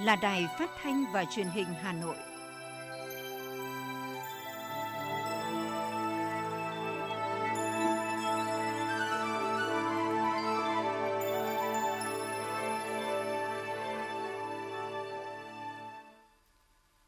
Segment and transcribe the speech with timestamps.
[0.00, 2.16] là Đài Phát thanh và Truyền hình Hà Nội.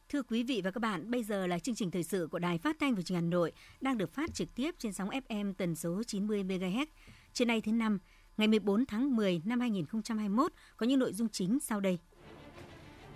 [0.09, 2.59] Thưa quý vị và các bạn, bây giờ là chương trình thời sự của Đài
[2.59, 5.55] Phát thanh và Truyền hình Hà Nội đang được phát trực tiếp trên sóng FM
[5.55, 6.87] tần số 90 MHz.
[7.33, 7.99] Trên nay thứ năm,
[8.37, 11.99] ngày 14 tháng 10 năm 2021 có những nội dung chính sau đây.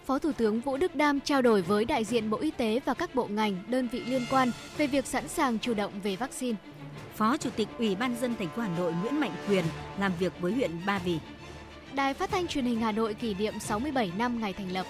[0.07, 2.95] Phó Thủ tướng Vũ Đức Đam trao đổi với đại diện Bộ Y tế và
[2.95, 6.57] các bộ ngành, đơn vị liên quan về việc sẵn sàng chủ động về vaccine.
[7.17, 9.65] Phó Chủ tịch Ủy ban dân thành phố Hà Nội Nguyễn Mạnh Quyền
[9.99, 11.19] làm việc với huyện Ba Vì.
[11.95, 14.87] Đài Phát thanh Truyền hình Hà Nội kỷ niệm 67 năm ngày thành lập.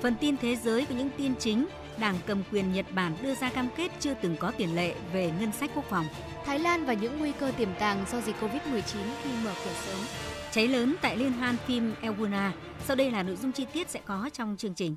[0.00, 1.66] Phần tin thế giới với những tin chính,
[1.98, 5.32] Đảng cầm quyền Nhật Bản đưa ra cam kết chưa từng có tiền lệ về
[5.40, 6.06] ngân sách quốc phòng.
[6.46, 9.98] Thái Lan và những nguy cơ tiềm tàng do dịch Covid-19 khi mở cửa sớm.
[10.56, 12.52] Cháy lớn tại liên hoan phim Elguna.
[12.84, 14.96] Sau đây là nội dung chi tiết sẽ có trong chương trình.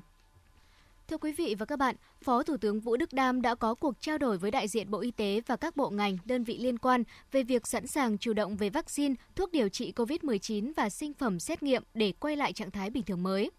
[1.08, 4.00] Thưa quý vị và các bạn, Phó Thủ tướng Vũ Đức Đam đã có cuộc
[4.00, 6.78] trao đổi với đại diện Bộ Y tế và các bộ ngành, đơn vị liên
[6.78, 11.14] quan về việc sẵn sàng chủ động về vaccine, thuốc điều trị COVID-19 và sinh
[11.14, 13.50] phẩm xét nghiệm để quay lại trạng thái bình thường mới.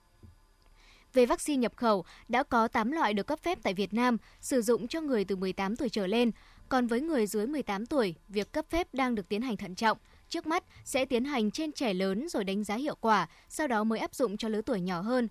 [1.14, 4.62] Về vaccine nhập khẩu, đã có 8 loại được cấp phép tại Việt Nam, sử
[4.62, 6.32] dụng cho người từ 18 tuổi trở lên.
[6.70, 9.98] Còn với người dưới 18 tuổi, việc cấp phép đang được tiến hành thận trọng.
[10.32, 13.84] Trước mắt sẽ tiến hành trên trẻ lớn rồi đánh giá hiệu quả, sau đó
[13.84, 15.28] mới áp dụng cho lứa tuổi nhỏ hơn.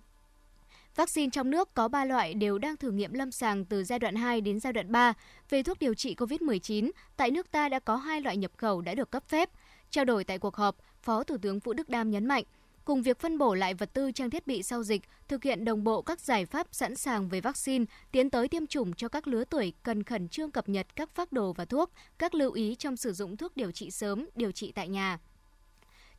[0.95, 4.15] Vaccine trong nước có 3 loại đều đang thử nghiệm lâm sàng từ giai đoạn
[4.15, 5.13] 2 đến giai đoạn 3.
[5.49, 8.95] Về thuốc điều trị COVID-19, tại nước ta đã có hai loại nhập khẩu đã
[8.95, 9.49] được cấp phép.
[9.89, 12.43] Trao đổi tại cuộc họp, Phó Thủ tướng Vũ Đức Đam nhấn mạnh,
[12.85, 15.83] cùng việc phân bổ lại vật tư trang thiết bị sau dịch, thực hiện đồng
[15.83, 19.43] bộ các giải pháp sẵn sàng về vaccine, tiến tới tiêm chủng cho các lứa
[19.49, 22.97] tuổi cần khẩn trương cập nhật các phác đồ và thuốc, các lưu ý trong
[22.97, 25.19] sử dụng thuốc điều trị sớm, điều trị tại nhà.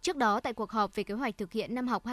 [0.03, 2.07] Trước đó, tại cuộc họp về kế hoạch thực hiện năm học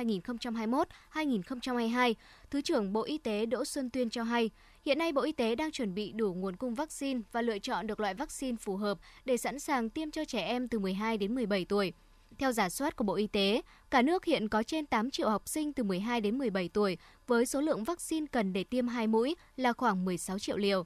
[1.14, 2.14] 2021-2022,
[2.50, 4.50] Thứ trưởng Bộ Y tế Đỗ Xuân Tuyên cho hay,
[4.86, 7.88] hiện nay Bộ Y tế đang chuẩn bị đủ nguồn cung vaccine và lựa chọn
[7.88, 11.36] được loại vaccine phù hợp để sẵn sàng tiêm cho trẻ em từ 12 đến
[11.36, 11.94] 17 tuổi.
[12.38, 15.48] Theo giả soát của Bộ Y tế, cả nước hiện có trên 8 triệu học
[15.48, 16.98] sinh từ 12 đến 17 tuổi
[17.28, 20.86] với số lượng vaccine cần để tiêm 2 mũi là khoảng 16 triệu liều.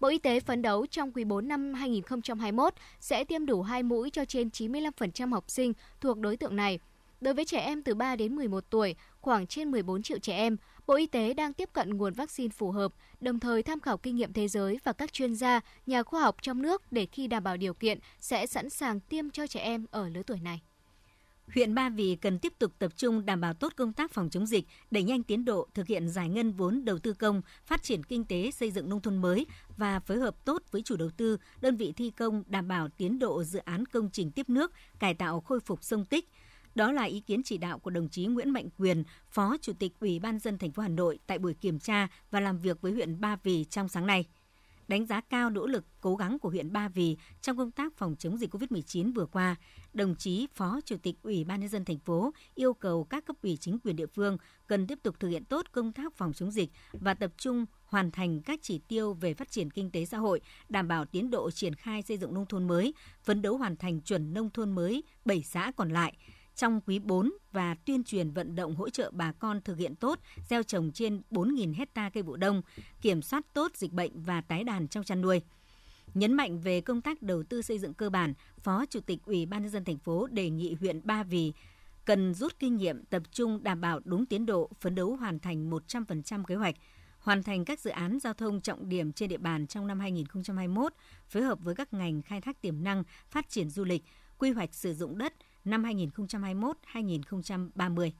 [0.00, 4.10] Bộ Y tế phấn đấu trong quý 4 năm 2021 sẽ tiêm đủ 2 mũi
[4.10, 6.78] cho trên 95% học sinh thuộc đối tượng này.
[7.20, 10.56] Đối với trẻ em từ 3 đến 11 tuổi, khoảng trên 14 triệu trẻ em,
[10.88, 14.16] Bộ Y tế đang tiếp cận nguồn vaccine phù hợp, đồng thời tham khảo kinh
[14.16, 17.44] nghiệm thế giới và các chuyên gia, nhà khoa học trong nước để khi đảm
[17.44, 20.62] bảo điều kiện sẽ sẵn sàng tiêm cho trẻ em ở lứa tuổi này.
[21.54, 24.46] Huyện Ba Vì cần tiếp tục tập trung đảm bảo tốt công tác phòng chống
[24.46, 28.04] dịch, đẩy nhanh tiến độ thực hiện giải ngân vốn đầu tư công, phát triển
[28.04, 31.36] kinh tế, xây dựng nông thôn mới và phối hợp tốt với chủ đầu tư,
[31.60, 35.14] đơn vị thi công đảm bảo tiến độ dự án công trình tiếp nước, cải
[35.14, 36.28] tạo khôi phục sông Tích,
[36.78, 39.92] đó là ý kiến chỉ đạo của đồng chí Nguyễn Mạnh Quyền, Phó Chủ tịch
[40.00, 42.92] Ủy ban dân thành phố Hà Nội tại buổi kiểm tra và làm việc với
[42.92, 44.24] huyện Ba Vì trong sáng nay.
[44.88, 48.16] Đánh giá cao nỗ lực cố gắng của huyện Ba Vì trong công tác phòng
[48.18, 49.56] chống dịch COVID-19 vừa qua,
[49.92, 53.36] đồng chí Phó Chủ tịch Ủy ban nhân dân thành phố yêu cầu các cấp
[53.42, 56.50] ủy chính quyền địa phương cần tiếp tục thực hiện tốt công tác phòng chống
[56.50, 60.18] dịch và tập trung hoàn thành các chỉ tiêu về phát triển kinh tế xã
[60.18, 63.76] hội, đảm bảo tiến độ triển khai xây dựng nông thôn mới, phấn đấu hoàn
[63.76, 66.16] thành chuẩn nông thôn mới 7 xã còn lại–
[66.58, 70.18] trong quý 4 và tuyên truyền vận động hỗ trợ bà con thực hiện tốt
[70.48, 72.62] gieo trồng trên 4.000 hecta cây vụ đông,
[73.00, 75.42] kiểm soát tốt dịch bệnh và tái đàn trong chăn nuôi.
[76.14, 79.46] Nhấn mạnh về công tác đầu tư xây dựng cơ bản, Phó Chủ tịch Ủy
[79.46, 81.52] ban nhân dân thành phố đề nghị huyện Ba Vì
[82.04, 85.70] cần rút kinh nghiệm tập trung đảm bảo đúng tiến độ, phấn đấu hoàn thành
[85.70, 86.74] 100% kế hoạch,
[87.18, 90.92] hoàn thành các dự án giao thông trọng điểm trên địa bàn trong năm 2021,
[91.28, 94.04] phối hợp với các ngành khai thác tiềm năng, phát triển du lịch,
[94.38, 95.82] quy hoạch sử dụng đất, năm
[96.94, 98.10] 2021-2030.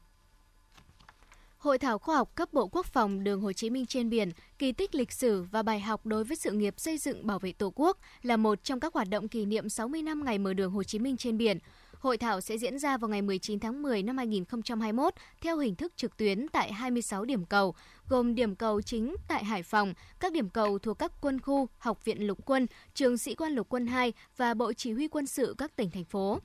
[1.58, 4.73] Hội thảo khoa học cấp Bộ Quốc phòng Đường Hồ Chí Minh trên biển, kỳ
[4.73, 7.73] tích lịch sử và bài học đối với sự nghiệp xây dựng bảo vệ Tổ
[7.75, 10.82] quốc là một trong các hoạt động kỷ niệm 60 năm ngày mở đường Hồ
[10.82, 11.58] Chí Minh trên biển.
[11.99, 15.93] Hội thảo sẽ diễn ra vào ngày 19 tháng 10 năm 2021 theo hình thức
[15.96, 17.75] trực tuyến tại 26 điểm cầu,
[18.08, 22.05] gồm điểm cầu chính tại Hải Phòng, các điểm cầu thuộc các quân khu, Học
[22.05, 25.55] viện Lục quân, Trường Sĩ quan Lục quân 2 và Bộ Chỉ huy quân sự
[25.58, 26.38] các tỉnh thành phố.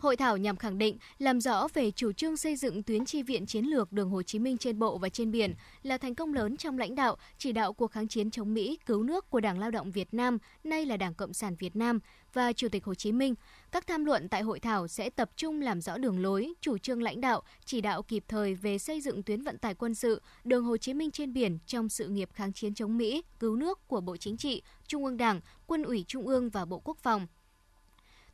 [0.00, 3.46] Hội thảo nhằm khẳng định, làm rõ về chủ trương xây dựng tuyến chi viện
[3.46, 6.56] chiến lược đường Hồ Chí Minh trên bộ và trên biển là thành công lớn
[6.56, 9.70] trong lãnh đạo, chỉ đạo cuộc kháng chiến chống Mỹ, cứu nước của Đảng Lao
[9.70, 12.00] động Việt Nam, nay là Đảng Cộng sản Việt Nam
[12.32, 13.34] và Chủ tịch Hồ Chí Minh.
[13.72, 17.02] Các tham luận tại hội thảo sẽ tập trung làm rõ đường lối, chủ trương
[17.02, 20.64] lãnh đạo, chỉ đạo kịp thời về xây dựng tuyến vận tải quân sự, đường
[20.64, 24.00] Hồ Chí Minh trên biển trong sự nghiệp kháng chiến chống Mỹ, cứu nước của
[24.00, 27.26] Bộ Chính trị, Trung ương Đảng, Quân ủy Trung ương và Bộ Quốc phòng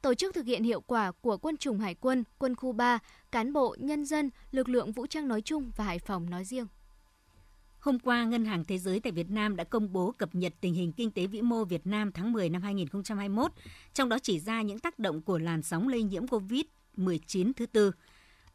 [0.02, 2.98] tổ chức thực hiện hiệu quả của quân chủng Hải quân, quân khu 3,
[3.32, 6.66] cán bộ, nhân dân, lực lượng vũ trang nói chung và Hải Phòng nói riêng.
[7.78, 10.74] Hôm qua, Ngân hàng Thế giới tại Việt Nam đã công bố cập nhật tình
[10.74, 13.52] hình kinh tế vĩ mô Việt Nam tháng 10 năm 2021,
[13.94, 17.92] trong đó chỉ ra những tác động của làn sóng lây nhiễm COVID-19 thứ tư.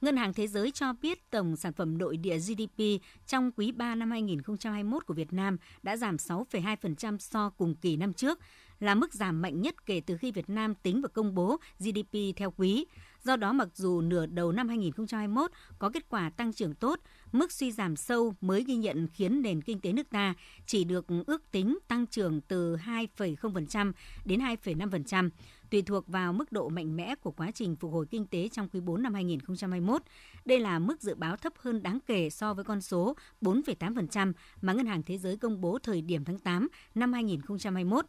[0.02, 2.84] Ngân hàng Thế giới cho biết tổng sản phẩm nội địa GDP
[3.28, 8.14] trong quý 3 năm 2021 của Việt Nam đã giảm 6,2% so cùng kỳ năm
[8.14, 8.40] trước,
[8.82, 12.18] là mức giảm mạnh nhất kể từ khi Việt Nam tính và công bố GDP
[12.36, 12.86] theo quý.
[13.24, 17.00] Do đó, mặc dù nửa đầu năm 2021 có kết quả tăng trưởng tốt,
[17.32, 20.34] mức suy giảm sâu mới ghi nhận khiến nền kinh tế nước ta
[20.66, 23.92] chỉ được ước tính tăng trưởng từ 2,0%
[24.26, 25.30] đến 2,5%,
[25.70, 28.70] tùy thuộc vào mức độ mạnh mẽ của quá trình phục hồi kinh tế trong
[28.70, 30.02] quý 4 năm 2021.
[30.46, 34.74] Đây là mức dự báo thấp hơn đáng kể so với con số 4,8% mà
[34.74, 38.06] Ngân hàng Thế giới công bố thời điểm tháng 8 năm 2021.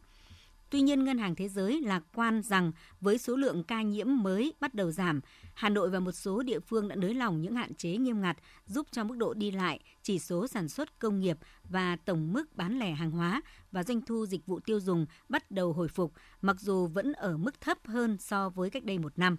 [0.73, 2.71] Tuy nhiên, Ngân hàng Thế giới lạc quan rằng
[3.01, 5.21] với số lượng ca nhiễm mới bắt đầu giảm,
[5.53, 8.37] Hà Nội và một số địa phương đã nới lỏng những hạn chế nghiêm ngặt
[8.65, 11.37] giúp cho mức độ đi lại, chỉ số sản xuất công nghiệp
[11.69, 13.41] và tổng mức bán lẻ hàng hóa
[13.71, 17.37] và doanh thu dịch vụ tiêu dùng bắt đầu hồi phục, mặc dù vẫn ở
[17.37, 19.37] mức thấp hơn so với cách đây một năm.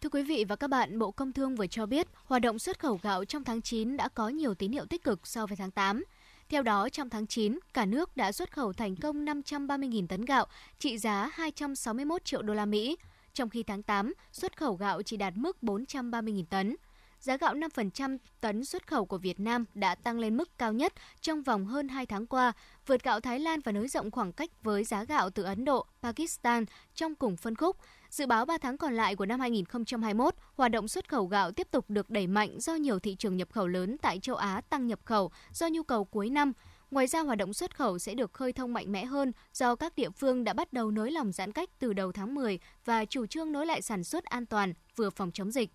[0.00, 2.78] Thưa quý vị và các bạn, Bộ Công Thương vừa cho biết, hoạt động xuất
[2.78, 5.70] khẩu gạo trong tháng 9 đã có nhiều tín hiệu tích cực so với tháng
[5.70, 6.04] 8.
[6.50, 10.46] Theo đó, trong tháng 9, cả nước đã xuất khẩu thành công 530.000 tấn gạo,
[10.78, 12.96] trị giá 261 triệu đô la Mỹ,
[13.34, 16.76] trong khi tháng 8, xuất khẩu gạo chỉ đạt mức 430.000 tấn.
[17.20, 20.92] Giá gạo 5% tấn xuất khẩu của Việt Nam đã tăng lên mức cao nhất
[21.20, 22.52] trong vòng hơn 2 tháng qua,
[22.86, 25.86] vượt gạo Thái Lan và nới rộng khoảng cách với giá gạo từ Ấn Độ,
[26.02, 26.64] Pakistan
[26.94, 27.76] trong cùng phân khúc.
[28.10, 31.68] Dự báo 3 tháng còn lại của năm 2021, hoạt động xuất khẩu gạo tiếp
[31.70, 34.86] tục được đẩy mạnh do nhiều thị trường nhập khẩu lớn tại châu Á tăng
[34.86, 36.52] nhập khẩu do nhu cầu cuối năm.
[36.90, 39.96] Ngoài ra, hoạt động xuất khẩu sẽ được khơi thông mạnh mẽ hơn do các
[39.96, 43.26] địa phương đã bắt đầu nới lỏng giãn cách từ đầu tháng 10 và chủ
[43.26, 45.70] trương nối lại sản xuất an toàn vừa phòng chống dịch.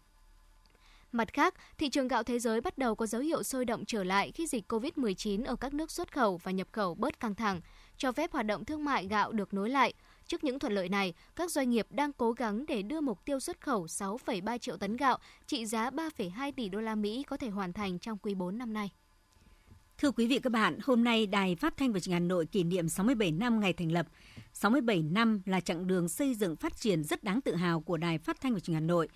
[1.11, 4.03] Mặt khác, thị trường gạo thế giới bắt đầu có dấu hiệu sôi động trở
[4.03, 7.61] lại khi dịch COVID-19 ở các nước xuất khẩu và nhập khẩu bớt căng thẳng,
[7.97, 9.93] cho phép hoạt động thương mại gạo được nối lại.
[10.27, 13.39] Trước những thuận lợi này, các doanh nghiệp đang cố gắng để đưa mục tiêu
[13.39, 15.17] xuất khẩu 6,3 triệu tấn gạo
[15.47, 18.73] trị giá 3,2 tỷ đô la Mỹ có thể hoàn thành trong quý 4 năm
[18.73, 18.91] nay.
[19.97, 22.45] Thưa quý vị các bạn, hôm nay Đài Phát thanh và Truyền hình Hà Nội
[22.45, 24.07] kỷ niệm 67 năm ngày thành lập.
[24.53, 28.17] 67 năm là chặng đường xây dựng phát triển rất đáng tự hào của Đài
[28.17, 29.07] Phát thanh và Truyền hình Hà Nội.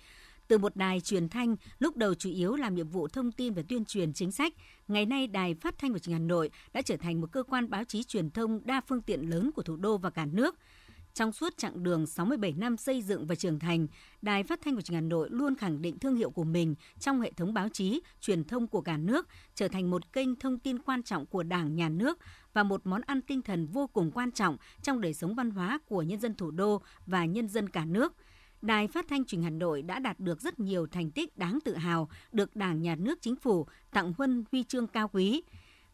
[0.48, 3.62] Từ một đài truyền thanh lúc đầu chủ yếu làm nhiệm vụ thông tin và
[3.68, 4.54] tuyên truyền chính sách,
[4.88, 7.42] ngày nay Đài Phát thanh và Truyền hình Hà Nội đã trở thành một cơ
[7.42, 10.56] quan báo chí truyền thông đa phương tiện lớn của thủ đô và cả nước–
[11.14, 13.86] trong suốt chặng đường 67 năm xây dựng và trưởng thành,
[14.22, 16.74] Đài Phát thanh và Truyền hình Hà Nội luôn khẳng định thương hiệu của mình
[17.00, 20.58] trong hệ thống báo chí, truyền thông của cả nước, trở thành một kênh thông
[20.58, 22.18] tin quan trọng của Đảng, Nhà nước
[22.52, 25.78] và một món ăn tinh thần vô cùng quan trọng trong đời sống văn hóa
[25.86, 28.14] của nhân dân thủ đô và nhân dân cả nước.
[28.62, 31.58] Đài Phát thanh Truyền hình Hà Nội đã đạt được rất nhiều thành tích đáng
[31.64, 35.42] tự hào, được Đảng, Nhà nước, Chính phủ tặng huân huy chương cao quý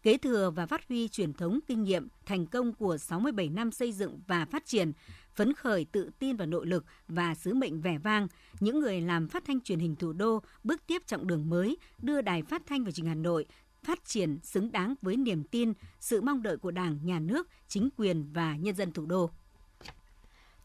[0.05, 3.93] kế thừa và phát huy truyền thống kinh nghiệm thành công của 67 năm xây
[3.93, 4.93] dựng và phát triển,
[5.35, 8.29] phấn khởi tự tin vào nội lực và sứ mệnh vẻ vang,
[8.61, 12.21] những người làm phát thanh truyền hình thủ đô bước tiếp trọng đường mới, đưa
[12.21, 13.47] đài phát thanh và truyền Hà Nội
[13.83, 17.89] phát triển xứng đáng với niềm tin, sự mong đợi của Đảng, Nhà nước, chính
[17.97, 19.31] quyền và nhân dân thủ đô.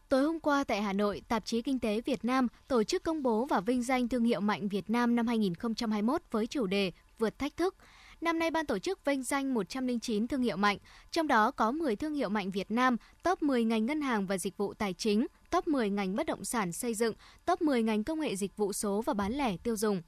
[0.08, 3.22] Tối hôm qua tại Hà Nội, tạp chí Kinh tế Việt Nam tổ chức công
[3.22, 7.38] bố và vinh danh thương hiệu mạnh Việt Nam năm 2021 với chủ đề Vượt
[7.38, 7.74] thách thức–
[8.20, 10.78] Năm nay ban tổ chức vinh danh 109 thương hiệu mạnh,
[11.10, 14.38] trong đó có 10 thương hiệu mạnh Việt Nam, top 10 ngành ngân hàng và
[14.38, 18.04] dịch vụ tài chính, top 10 ngành bất động sản xây dựng, top 10 ngành
[18.04, 20.02] công nghệ dịch vụ số và bán lẻ tiêu dùng.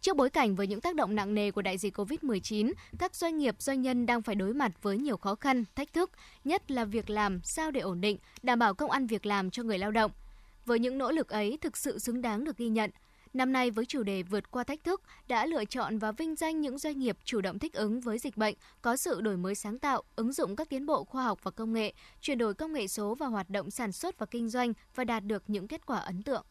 [0.00, 3.38] Trước bối cảnh với những tác động nặng nề của đại dịch COVID-19, các doanh
[3.38, 6.10] nghiệp doanh nhân đang phải đối mặt với nhiều khó khăn, thách thức,
[6.44, 9.62] nhất là việc làm sao để ổn định, đảm bảo công ăn việc làm cho
[9.62, 10.10] người lao động.
[10.66, 12.90] Với những nỗ lực ấy thực sự xứng đáng được ghi nhận,
[13.34, 16.60] Năm nay với chủ đề vượt qua thách thức đã lựa chọn và vinh danh
[16.60, 19.78] những doanh nghiệp chủ động thích ứng với dịch bệnh, có sự đổi mới sáng
[19.78, 22.86] tạo, ứng dụng các tiến bộ khoa học và công nghệ, chuyển đổi công nghệ
[22.86, 25.98] số vào hoạt động sản xuất và kinh doanh và đạt được những kết quả
[25.98, 26.44] ấn tượng.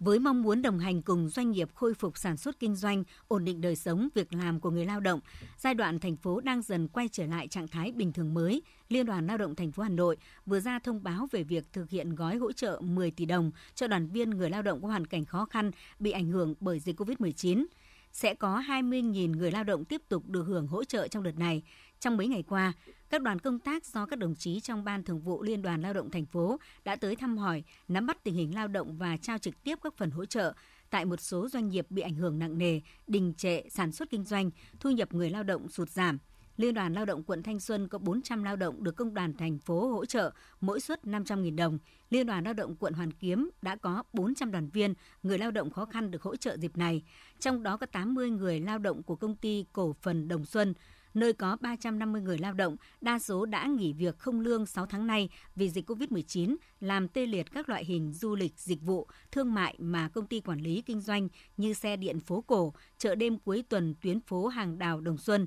[0.00, 3.44] Với mong muốn đồng hành cùng doanh nghiệp khôi phục sản xuất kinh doanh, ổn
[3.44, 5.20] định đời sống, việc làm của người lao động,
[5.58, 9.06] giai đoạn thành phố đang dần quay trở lại trạng thái bình thường mới, Liên
[9.06, 12.14] đoàn Lao động thành phố Hà Nội vừa ra thông báo về việc thực hiện
[12.14, 15.24] gói hỗ trợ 10 tỷ đồng cho đoàn viên người lao động có hoàn cảnh
[15.24, 17.64] khó khăn bị ảnh hưởng bởi dịch COVID-19
[18.12, 21.62] sẽ có 20.000 người lao động tiếp tục được hưởng hỗ trợ trong đợt này.
[22.02, 22.72] Trong mấy ngày qua,
[23.10, 25.92] các đoàn công tác do các đồng chí trong Ban Thường vụ Liên đoàn Lao
[25.92, 29.38] động thành phố đã tới thăm hỏi, nắm bắt tình hình lao động và trao
[29.38, 30.54] trực tiếp các phần hỗ trợ
[30.90, 34.24] tại một số doanh nghiệp bị ảnh hưởng nặng nề, đình trệ sản xuất kinh
[34.24, 36.18] doanh, thu nhập người lao động sụt giảm.
[36.56, 39.58] Liên đoàn Lao động quận Thanh Xuân có 400 lao động được công đoàn thành
[39.58, 40.30] phố hỗ trợ
[40.60, 41.78] mỗi suất 500.000 đồng.
[42.10, 45.70] Liên đoàn Lao động quận Hoàn Kiếm đã có 400 đoàn viên, người lao động
[45.70, 47.02] khó khăn được hỗ trợ dịp này.
[47.40, 50.74] Trong đó có 80 người lao động của công ty cổ phần Đồng Xuân,
[51.14, 55.06] nơi có 350 người lao động, đa số đã nghỉ việc không lương 6 tháng
[55.06, 59.54] nay vì dịch COVID-19, làm tê liệt các loại hình du lịch, dịch vụ, thương
[59.54, 63.38] mại mà công ty quản lý kinh doanh như xe điện phố cổ, chợ đêm
[63.38, 65.46] cuối tuần tuyến phố hàng đào Đồng Xuân.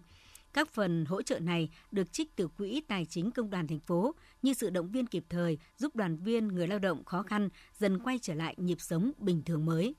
[0.53, 4.15] Các phần hỗ trợ này được trích từ quỹ tài chính công đoàn thành phố
[4.41, 7.99] như sự động viên kịp thời giúp đoàn viên người lao động khó khăn dần
[7.99, 9.95] quay trở lại nhịp sống bình thường mới.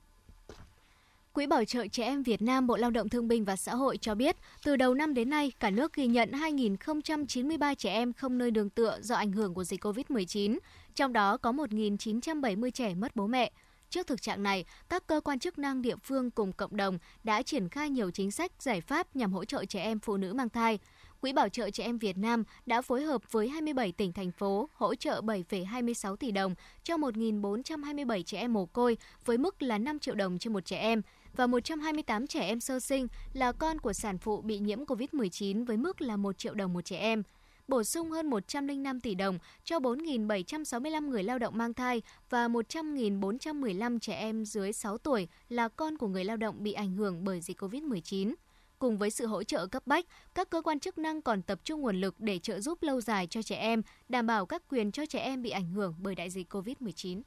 [1.37, 3.97] Quỹ Bảo trợ Trẻ Em Việt Nam Bộ Lao động Thương binh và Xã hội
[3.97, 8.37] cho biết, từ đầu năm đến nay, cả nước ghi nhận 2.093 trẻ em không
[8.37, 10.57] nơi đường tựa do ảnh hưởng của dịch COVID-19,
[10.95, 13.51] trong đó có 1.970 trẻ mất bố mẹ.
[13.89, 17.41] Trước thực trạng này, các cơ quan chức năng địa phương cùng cộng đồng đã
[17.41, 20.49] triển khai nhiều chính sách, giải pháp nhằm hỗ trợ trẻ em phụ nữ mang
[20.49, 20.79] thai.
[21.21, 24.69] Quỹ Bảo trợ Trẻ Em Việt Nam đã phối hợp với 27 tỉnh thành phố
[24.73, 29.99] hỗ trợ 7,26 tỷ đồng cho 1.427 trẻ em mồ côi với mức là 5
[29.99, 31.01] triệu đồng trên một trẻ em
[31.35, 35.77] và 128 trẻ em sơ sinh là con của sản phụ bị nhiễm COVID-19 với
[35.77, 37.23] mức là 1 triệu đồng một trẻ em
[37.67, 43.99] bổ sung hơn 105 tỷ đồng cho 4.765 người lao động mang thai và 100.415
[43.99, 47.41] trẻ em dưới 6 tuổi là con của người lao động bị ảnh hưởng bởi
[47.41, 48.33] dịch COVID-19.
[48.79, 50.05] Cùng với sự hỗ trợ cấp bách,
[50.35, 53.27] các cơ quan chức năng còn tập trung nguồn lực để trợ giúp lâu dài
[53.27, 56.29] cho trẻ em, đảm bảo các quyền cho trẻ em bị ảnh hưởng bởi đại
[56.29, 57.21] dịch COVID-19.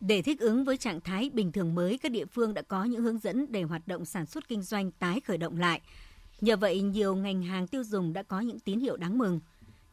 [0.00, 3.02] Để thích ứng với trạng thái bình thường mới, các địa phương đã có những
[3.02, 5.80] hướng dẫn để hoạt động sản xuất kinh doanh tái khởi động lại.
[6.40, 9.40] Nhờ vậy, nhiều ngành hàng tiêu dùng đã có những tín hiệu đáng mừng.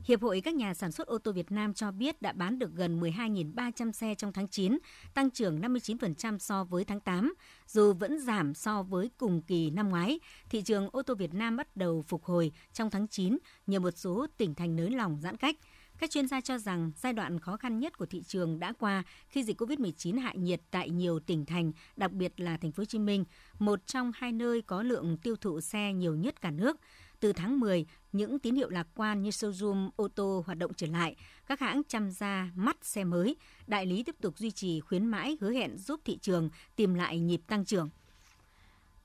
[0.04, 2.72] Hiệp hội các nhà sản xuất ô tô Việt Nam cho biết đã bán được
[2.76, 4.78] gần 12.300 xe trong tháng 9,
[5.14, 7.34] tăng trưởng 59% so với tháng 8.
[7.68, 11.58] Dù vẫn giảm so với cùng kỳ năm ngoái, thị trường ô tô Việt Nam
[11.58, 13.38] bắt đầu phục hồi trong tháng 9
[13.68, 15.56] nhờ một số tỉnh thành nới lỏng giãn cách.
[16.00, 19.04] Các chuyên gia cho rằng giai đoạn khó khăn nhất của thị trường đã qua
[19.28, 22.86] khi dịch COVID-19 hạ nhiệt tại nhiều tỉnh thành, đặc biệt là thành phố Hồ
[22.86, 23.26] Chí Minh,
[23.60, 26.78] một trong hai nơi có lượng tiêu thụ xe nhiều nhất cả nước.
[27.20, 30.88] Từ tháng 10, những tín hiệu lạc quan như showroom ô tô hoạt động trở
[30.88, 33.36] lại, các hãng chăm ra mắt xe mới,
[33.68, 37.20] đại lý tiếp tục duy trì khuyến mãi hứa hẹn giúp thị trường tìm lại
[37.20, 37.90] nhịp tăng trưởng.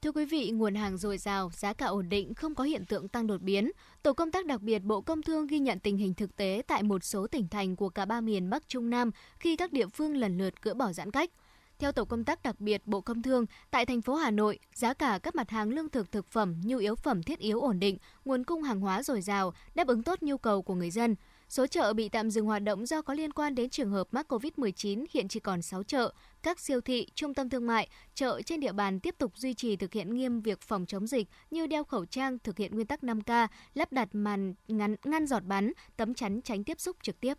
[0.03, 3.09] Thưa quý vị, nguồn hàng dồi dào, giá cả ổn định, không có hiện tượng
[3.09, 3.71] tăng đột biến.
[4.03, 6.83] Tổ công tác đặc biệt Bộ Công Thương ghi nhận tình hình thực tế tại
[6.83, 10.17] một số tỉnh thành của cả ba miền Bắc Trung Nam khi các địa phương
[10.17, 11.31] lần lượt gỡ bỏ giãn cách.
[11.79, 14.95] Theo tổ công tác đặc biệt Bộ Công Thương, tại thành phố Hà Nội, giá
[14.95, 17.99] cả các mặt hàng lương thực thực phẩm, nhu yếu phẩm thiết yếu ổn định,
[18.25, 21.15] nguồn cung hàng hóa dồi dào, đáp ứng tốt nhu cầu của người dân.
[21.53, 24.33] Số chợ bị tạm dừng hoạt động do có liên quan đến trường hợp mắc
[24.33, 26.13] COVID-19 hiện chỉ còn 6 chợ.
[26.43, 29.77] Các siêu thị, trung tâm thương mại, chợ trên địa bàn tiếp tục duy trì
[29.77, 33.01] thực hiện nghiêm việc phòng chống dịch như đeo khẩu trang, thực hiện nguyên tắc
[33.03, 37.35] 5K, lắp đặt màn ngăn, ngăn giọt bắn, tấm chắn tránh tiếp xúc trực tiếp.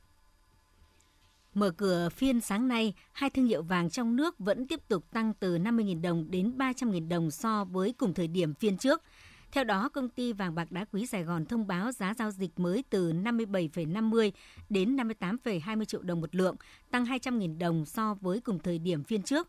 [1.53, 5.33] Mở cửa phiên sáng nay, hai thương hiệu vàng trong nước vẫn tiếp tục tăng
[5.39, 9.01] từ 50.000 đồng đến 300.000 đồng so với cùng thời điểm phiên trước.
[9.53, 12.59] Theo đó, công ty vàng bạc đá quý Sài Gòn thông báo giá giao dịch
[12.59, 14.31] mới từ 57,50
[14.69, 16.55] đến 58,20 triệu đồng một lượng,
[16.91, 19.47] tăng 200.000 đồng so với cùng thời điểm phiên trước.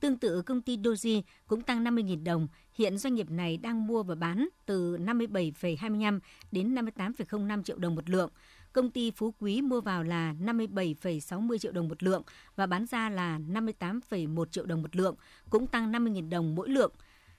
[0.00, 2.48] Tương tự công ty Doji cũng tăng 50.000 đồng.
[2.74, 6.20] Hiện doanh nghiệp này đang mua và bán từ 57,25
[6.52, 8.30] đến 58,05 triệu đồng một lượng
[8.76, 12.22] công ty Phú Quý mua vào là 57,60 triệu đồng một lượng
[12.56, 15.14] và bán ra là 58,1 triệu đồng một lượng,
[15.50, 16.92] cũng tăng 50.000 đồng mỗi lượng.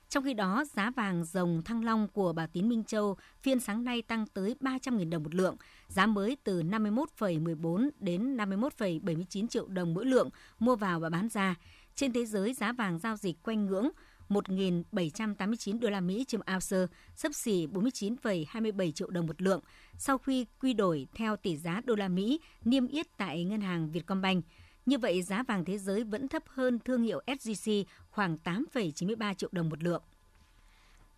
[0.10, 3.84] Trong khi đó, giá vàng rồng thăng long của bà Tín Minh Châu phiên sáng
[3.84, 5.56] nay tăng tới 300.000 đồng một lượng,
[5.88, 11.56] giá mới từ 51,14 đến 51,79 triệu đồng mỗi lượng mua vào và bán ra.
[11.96, 13.90] Trên thế giới, giá vàng giao dịch quanh ngưỡng
[14.30, 19.62] 1.789 đô la Mỹ trên ounce, sấp xỉ 49,27 triệu đồng một lượng
[19.98, 23.92] sau khi quy đổi theo tỷ giá đô la Mỹ niêm yết tại ngân hàng
[23.92, 24.46] Vietcombank.
[24.88, 29.50] Như vậy, giá vàng thế giới vẫn thấp hơn thương hiệu SJC khoảng 8,93 triệu
[29.52, 30.02] đồng một lượng.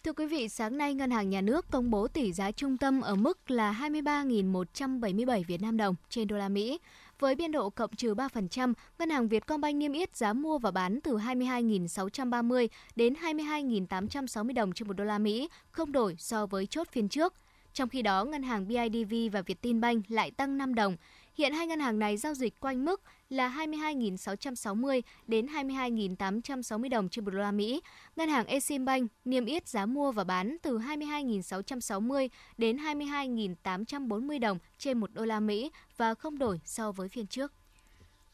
[0.04, 3.02] Thưa quý vị, sáng nay Ngân hàng Nhà nước công bố tỷ giá trung tâm
[3.02, 6.80] ở mức là 23.177 Việt Nam đồng trên đô la Mỹ.
[7.20, 11.00] Với biên độ cộng trừ 3%, Ngân hàng Vietcombank niêm yết giá mua và bán
[11.02, 16.88] từ 22.630 đến 22.860 đồng trên một đô la Mỹ, không đổi so với chốt
[16.92, 17.34] phiên trước.
[17.74, 20.96] Trong khi đó, ngân hàng BIDV và Vietinbank lại tăng 5 đồng.
[21.40, 27.26] Hiện hai ngân hàng này giao dịch quanh mức là 22.660 đến 22.860 đồng trên
[27.26, 27.82] một đô la Mỹ.
[28.16, 32.28] Ngân hàng Eximbank niêm yết giá mua và bán từ 22.660
[32.58, 37.54] đến 22.840 đồng trên một đô la Mỹ và không đổi so với phiên trước.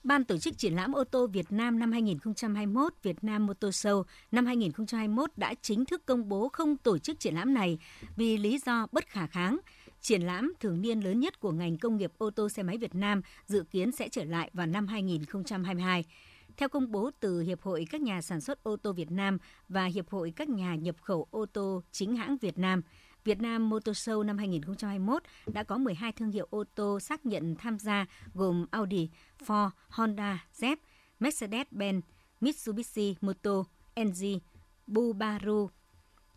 [0.03, 4.03] Ban tổ chức triển lãm ô tô Việt Nam năm 2021 Việt Nam Motor Show
[4.31, 7.77] năm 2021 đã chính thức công bố không tổ chức triển lãm này
[8.15, 9.57] vì lý do bất khả kháng–
[10.05, 12.95] Triển lãm thường niên lớn nhất của ngành công nghiệp ô tô xe máy Việt
[12.95, 16.05] Nam dự kiến sẽ trở lại vào năm 2022.
[16.57, 19.37] Theo công bố từ Hiệp hội các nhà sản xuất ô tô Việt Nam
[19.69, 22.81] và Hiệp hội các nhà nhập khẩu ô tô chính hãng Việt Nam,
[23.23, 27.55] Việt Nam Motor Show năm 2021 đã có 12 thương hiệu ô tô xác nhận
[27.55, 29.09] tham gia gồm Audi,
[29.45, 30.77] Ford, Honda, Jeep,
[31.19, 32.01] Mercedes-Benz,
[32.41, 33.63] Mitsubishi Moto,
[33.95, 34.39] NG,
[34.87, 35.69] Subaru,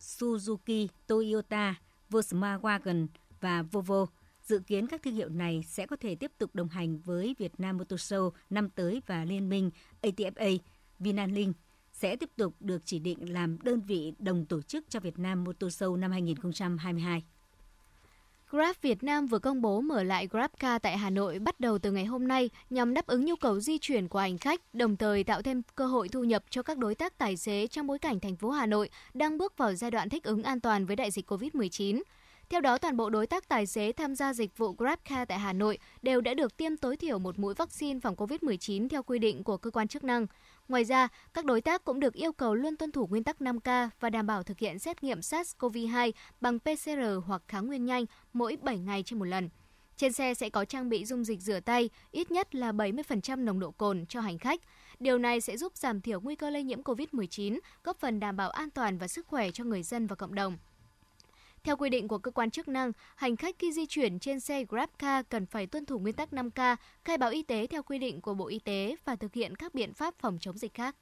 [0.00, 1.74] Suzuki, Toyota,
[2.10, 3.06] Volkswagen
[3.40, 4.06] và Volvo.
[4.42, 7.60] Dự kiến các thương hiệu này sẽ có thể tiếp tục đồng hành với Việt
[7.60, 9.70] Nam Motor Show năm tới và liên minh
[10.02, 10.58] ATFA,
[10.98, 11.56] Vinalink
[11.92, 15.44] sẽ tiếp tục được chỉ định làm đơn vị đồng tổ chức cho Việt Nam
[15.44, 17.22] Motor Show năm 2022.
[18.50, 21.92] Grab Việt Nam vừa công bố mở lại GrabCar tại Hà Nội bắt đầu từ
[21.92, 25.24] ngày hôm nay nhằm đáp ứng nhu cầu di chuyển của hành khách, đồng thời
[25.24, 28.20] tạo thêm cơ hội thu nhập cho các đối tác tài xế trong bối cảnh
[28.20, 31.10] thành phố Hà Nội đang bước vào giai đoạn thích ứng an toàn với đại
[31.10, 32.02] dịch COVID-19.
[32.50, 35.52] Theo đó, toàn bộ đối tác tài xế tham gia dịch vụ GrabCar tại Hà
[35.52, 39.44] Nội đều đã được tiêm tối thiểu một mũi vaccine phòng COVID-19 theo quy định
[39.44, 40.26] của cơ quan chức năng.
[40.68, 43.88] Ngoài ra, các đối tác cũng được yêu cầu luôn tuân thủ nguyên tắc 5K
[44.00, 48.56] và đảm bảo thực hiện xét nghiệm SARS-CoV-2 bằng PCR hoặc kháng nguyên nhanh mỗi
[48.62, 49.48] 7 ngày trên một lần.
[49.96, 53.60] Trên xe sẽ có trang bị dung dịch rửa tay, ít nhất là 70% nồng
[53.60, 54.60] độ cồn cho hành khách.
[55.00, 58.50] Điều này sẽ giúp giảm thiểu nguy cơ lây nhiễm COVID-19, góp phần đảm bảo
[58.50, 60.58] an toàn và sức khỏe cho người dân và cộng đồng.
[61.64, 64.64] Theo quy định của cơ quan chức năng, hành khách khi di chuyển trên xe
[64.64, 68.20] GrabCar cần phải tuân thủ nguyên tắc 5K, khai báo y tế theo quy định
[68.20, 70.96] của Bộ Y tế và thực hiện các biện pháp phòng chống dịch khác.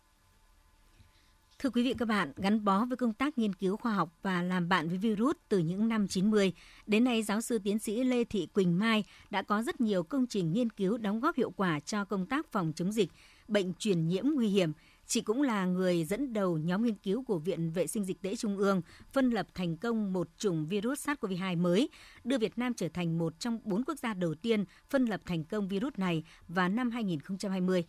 [1.58, 4.42] Thưa quý vị các bạn, gắn bó với công tác nghiên cứu khoa học và
[4.42, 6.52] làm bạn với virus từ những năm 90,
[6.86, 10.26] đến nay giáo sư tiến sĩ Lê Thị Quỳnh Mai đã có rất nhiều công
[10.26, 13.10] trình nghiên cứu đóng góp hiệu quả cho công tác phòng chống dịch,
[13.48, 14.72] bệnh truyền nhiễm nguy hiểm,
[15.06, 18.36] Chị cũng là người dẫn đầu nhóm nghiên cứu của Viện Vệ sinh Dịch tễ
[18.36, 21.88] Trung ương phân lập thành công một chủng virus SARS-CoV-2 mới,
[22.24, 25.44] đưa Việt Nam trở thành một trong bốn quốc gia đầu tiên phân lập thành
[25.44, 27.84] công virus này vào năm 2020.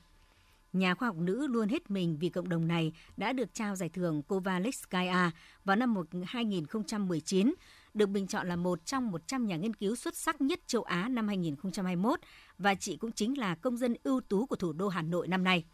[0.73, 3.89] Nhà khoa học nữ luôn hết mình vì cộng đồng này đã được trao giải
[3.89, 5.31] thưởng Kovalevskaya
[5.65, 7.53] vào năm 2019,
[7.93, 11.09] được bình chọn là một trong 100 nhà nghiên cứu xuất sắc nhất châu Á
[11.09, 12.19] năm 2021
[12.57, 15.43] và chị cũng chính là công dân ưu tú của thủ đô Hà Nội năm
[15.43, 15.65] nay.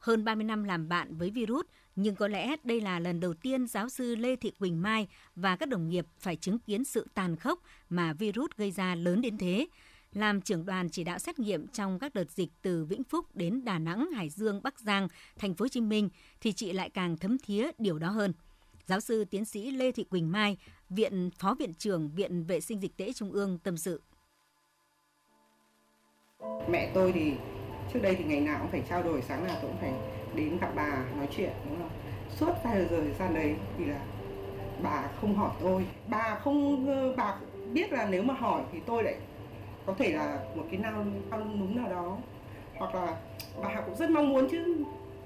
[0.00, 3.66] Hơn 30 năm làm bạn với virus, nhưng có lẽ đây là lần đầu tiên
[3.66, 7.36] giáo sư Lê Thị Quỳnh Mai và các đồng nghiệp phải chứng kiến sự tàn
[7.36, 9.66] khốc mà virus gây ra lớn đến thế.
[10.12, 13.64] Làm trưởng đoàn chỉ đạo xét nghiệm trong các đợt dịch từ Vĩnh Phúc đến
[13.64, 15.08] Đà Nẵng, Hải Dương, Bắc Giang,
[15.38, 16.08] Thành phố Hồ Chí Minh
[16.40, 18.32] thì chị lại càng thấm thía điều đó hơn.
[18.86, 20.56] Giáo sư tiến sĩ Lê Thị Quỳnh Mai,
[20.88, 24.00] Viện Phó Viện trưởng Viện Vệ sinh Dịch tễ Trung ương tâm sự.
[26.70, 27.32] Mẹ tôi thì
[27.92, 29.92] trước đây thì ngày nào cũng phải trao đổi, sáng nào tôi cũng phải
[30.34, 31.90] đến gặp bà nói chuyện, đúng không?
[32.36, 34.00] Suốt vài giờ thời gian đấy thì là
[34.82, 35.84] bà không hỏi tôi.
[36.08, 37.36] Bà không ờ, bà
[37.72, 39.14] biết là nếu mà hỏi thì tôi lại
[39.86, 42.16] có thể là một cái nào nao núng nào đó.
[42.76, 43.16] Hoặc là
[43.62, 44.84] bà cũng rất mong muốn chứ,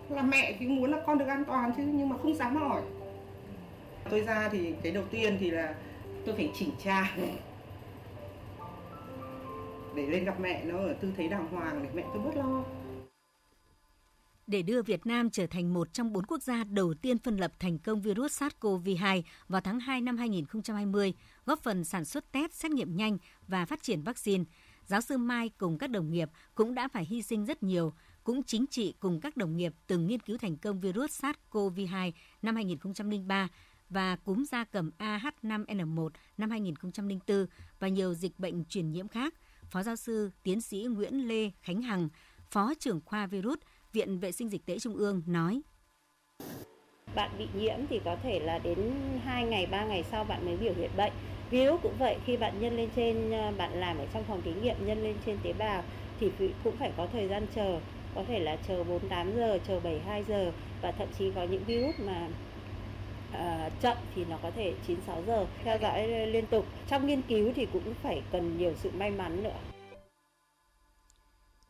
[0.08, 2.82] là mẹ thì muốn là con được an toàn chứ, nhưng mà không dám hỏi.
[4.10, 5.74] Tôi ra thì cái đầu tiên thì là
[6.26, 7.10] tôi phải chỉnh tra
[9.96, 12.64] để lên gặp mẹ nó ở tư thế đàng hoàng để mẹ tôi bớt lo.
[14.46, 17.52] Để đưa Việt Nam trở thành một trong bốn quốc gia đầu tiên phân lập
[17.58, 21.14] thành công virus SARS-CoV-2 vào tháng 2 năm 2020,
[21.46, 24.44] góp phần sản xuất test, xét nghiệm nhanh và phát triển vaccine,
[24.86, 27.92] giáo sư Mai cùng các đồng nghiệp cũng đã phải hy sinh rất nhiều,
[28.24, 32.54] cũng chính trị cùng các đồng nghiệp từng nghiên cứu thành công virus SARS-CoV-2 năm
[32.54, 33.48] 2003
[33.90, 37.46] và cúm da cầm AH5N1 năm 2004
[37.78, 39.34] và nhiều dịch bệnh truyền nhiễm khác
[39.74, 42.08] Phó giáo sư tiến sĩ Nguyễn Lê Khánh Hằng,
[42.50, 43.58] Phó trưởng khoa virus,
[43.92, 45.62] Viện Vệ sinh Dịch tễ Trung ương nói.
[47.14, 48.78] Bạn bị nhiễm thì có thể là đến
[49.24, 51.12] 2 ngày, 3 ngày sau bạn mới biểu hiện bệnh.
[51.50, 54.52] Virus cũng vậy, khi bạn nhân lên trên, ờ, bạn làm ở trong phòng thí
[54.54, 55.84] nghiệm nhân lên trên tế bào
[56.20, 56.30] thì
[56.64, 57.80] cũng phải có thời gian chờ,
[58.14, 61.94] có thể là chờ 48 giờ, chờ 72 giờ và thậm chí có những virus
[61.98, 62.28] mà
[63.34, 66.66] uh, chậm thì nó có thể 9 6 giờ theo dõi liên tục.
[66.88, 69.58] Trong nghiên cứu thì cũng phải cần nhiều sự may mắn nữa.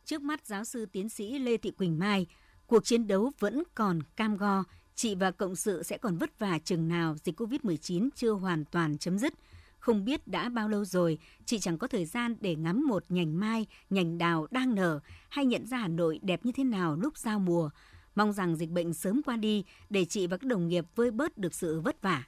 [0.05, 2.25] Trước mắt giáo sư tiến sĩ Lê Thị Quỳnh Mai,
[2.67, 4.63] cuộc chiến đấu vẫn còn cam go,
[4.95, 8.97] chị và cộng sự sẽ còn vất vả chừng nào dịch Covid-19 chưa hoàn toàn
[8.97, 9.33] chấm dứt.
[9.79, 13.39] Không biết đã bao lâu rồi, chị chẳng có thời gian để ngắm một nhành
[13.39, 14.99] mai, nhành đào đang nở
[15.29, 17.69] hay nhận ra Hà Nội đẹp như thế nào lúc giao mùa.
[18.15, 21.37] Mong rằng dịch bệnh sớm qua đi để chị và các đồng nghiệp vơi bớt
[21.37, 22.23] được sự vất vả.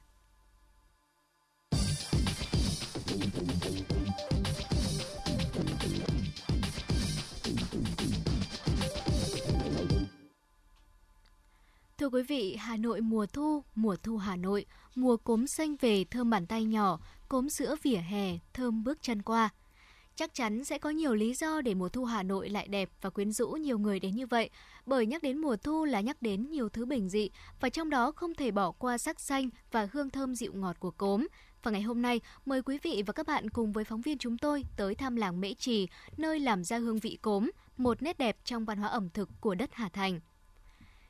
[11.98, 16.04] Thưa quý vị, Hà Nội mùa thu, mùa thu Hà Nội, mùa cốm xanh về
[16.04, 19.50] thơm bàn tay nhỏ, cốm sữa vỉa hè, thơm bước chân qua.
[20.18, 23.10] Chắc chắn sẽ có nhiều lý do để mùa thu Hà Nội lại đẹp và
[23.10, 24.50] quyến rũ nhiều người đến như vậy,
[24.86, 28.12] bởi nhắc đến mùa thu là nhắc đến nhiều thứ bình dị và trong đó
[28.12, 31.28] không thể bỏ qua sắc xanh và hương thơm dịu ngọt của cốm.
[31.64, 34.38] Và ngày hôm nay, mời quý vị và các bạn cùng với phóng viên chúng
[34.38, 38.38] tôi tới thăm làng Mễ Trì, nơi làm ra hương vị cốm, một nét đẹp
[38.44, 40.20] trong văn hóa ẩm thực của đất Hà Thành.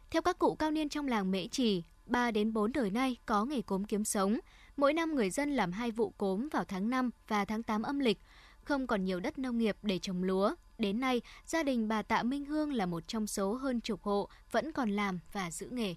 [0.09, 3.45] Theo các cụ cao niên trong làng Mễ Trì, 3 đến 4 đời nay có
[3.45, 4.39] nghề cốm kiếm sống.
[4.77, 7.99] Mỗi năm người dân làm hai vụ cốm vào tháng 5 và tháng 8 âm
[7.99, 8.19] lịch.
[8.67, 10.55] Không còn nhiều đất nông nghiệp để trồng lúa.
[10.77, 14.29] Đến nay, gia đình bà Tạ Minh Hương là một trong số hơn chục hộ
[14.51, 15.95] vẫn còn làm và giữ nghề.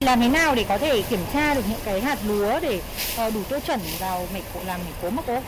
[0.00, 2.82] Làm thế nào để có thể kiểm tra được những cái hạt lúa để
[3.26, 5.42] uh, đủ tiêu chuẩn vào mẻ cổ làm mẻ cốm mà cô?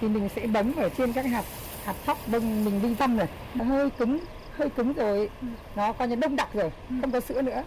[0.00, 1.44] Thì mình sẽ bấm ở trên các hạt
[1.84, 4.18] hạt thóc đông mình đi dăm rồi, nó hơi cứng,
[4.56, 5.30] hơi cứng rồi,
[5.76, 7.62] nó coi như đông đặc rồi, không có sữa nữa.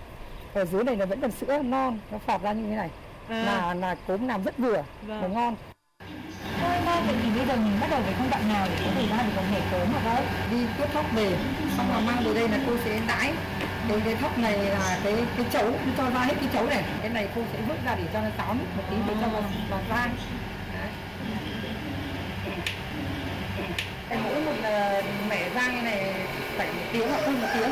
[0.53, 2.89] Ở dưới này nó vẫn còn sữa non, nó phọt ra như thế này.
[3.29, 3.43] À.
[3.45, 5.21] Là là cốm làm rất vừa, vâng.
[5.21, 5.55] và ngon.
[6.61, 8.91] Thôi ba vậy thì bây giờ mình bắt đầu với công đoạn nào để có
[8.95, 10.25] thể ra được một mẻ cốm ở đây?
[10.51, 11.37] Đi tiếp thóc về,
[11.77, 13.33] xong rồi mang về đây là cô sẽ đãi
[13.89, 17.09] cái cái thóc này là cái cái chấu cho ra hết cái chấu này cái
[17.09, 19.43] này cô sẽ vứt ra để cho nó táo nước một tí để cho vào
[19.69, 20.15] vào rang
[24.09, 27.71] cái mỗi một uh, mẻ rang này phải một tiếng hoặc hơn một tiếng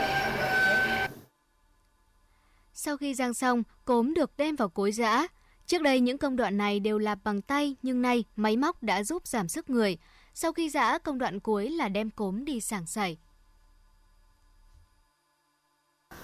[2.74, 5.28] sau khi rang xong, cốm được đem vào cối giã.
[5.68, 9.04] Trước đây những công đoạn này đều làm bằng tay, nhưng nay máy móc đã
[9.04, 9.98] giúp giảm sức người.
[10.34, 13.18] Sau khi giã, công đoạn cuối là đem cốm đi sảng sảy.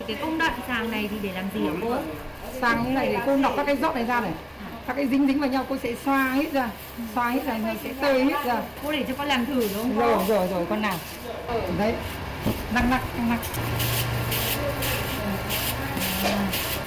[0.07, 1.95] Cái công đoạn sàng này thì để làm gì hả cô?
[2.61, 4.33] Sàng như này để cô nọc các cái giọt này ra này.
[4.87, 6.71] Các cái dính dính vào nhau cô sẽ xoa hết ra.
[7.15, 8.63] Xoa hết ra nó sẽ tơi hết ra.
[8.83, 9.97] Cô để cho con làm thử đúng không?
[9.97, 10.99] Rồi rồi rồi con làm.
[11.77, 11.95] Đấy.
[12.73, 13.43] Năng nặng năng nặng.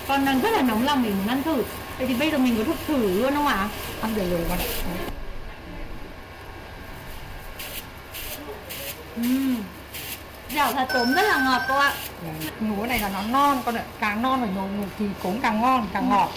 [0.09, 1.65] Con đang rất là nóng lòng để muốn ăn thử.
[1.99, 3.69] Vậy thì bây giờ mình có thực thử luôn không ạ?
[4.01, 4.59] Ăn được rồi con.
[9.21, 9.57] Uhm.
[10.51, 11.95] Dẻo thật cốm rất là ngọt cô ạ.
[12.61, 13.85] Lúa này là nó non, con ạ.
[14.01, 16.31] Càng non rồi nhổ thì cốm càng ngon, càng ngọt.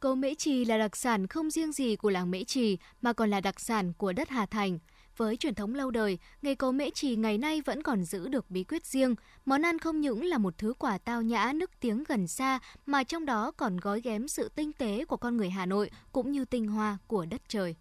[0.00, 3.30] Cốm Mễ Trì là đặc sản không riêng gì của làng Mễ Trì mà còn
[3.30, 4.78] là đặc sản của đất Hà Thành.
[5.20, 8.50] Với truyền thống lâu đời, nghề cố Mễ Trì ngày nay vẫn còn giữ được
[8.50, 9.14] bí quyết riêng.
[9.44, 13.04] Món ăn không những là một thứ quả tao nhã nức tiếng gần xa mà
[13.04, 16.44] trong đó còn gói ghém sự tinh tế của con người Hà Nội cũng như
[16.44, 17.76] tinh hoa của đất trời.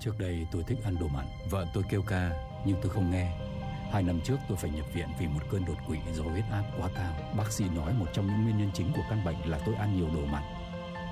[0.00, 2.30] Trước đây tôi thích ăn đồ mặn, vợ tôi kêu ca
[2.66, 3.38] nhưng tôi không nghe.
[3.92, 6.64] Hai năm trước tôi phải nhập viện vì một cơn đột quỵ do huyết áp
[6.78, 7.34] quá cao.
[7.36, 9.96] Bác sĩ nói một trong những nguyên nhân chính của căn bệnh là tôi ăn
[9.96, 10.42] nhiều đồ mặn.